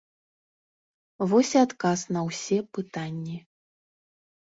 Вось, 1.35 1.53
і 1.59 1.61
адказ 1.67 1.99
на 2.19 2.27
ўсе 2.31 2.57
пытанні. 2.79 3.37